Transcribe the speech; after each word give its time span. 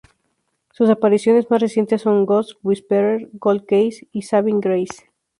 Sus 0.71 0.89
apariciones 0.89 1.51
más 1.51 1.61
recientes 1.61 2.01
son 2.01 2.25
"Ghost 2.25 2.53
Whisperer", 2.63 3.29
"Cold 3.37 3.67
Case" 3.67 4.07
y 4.11 4.23
"Saving 4.23 4.59
Grace". 4.59 5.05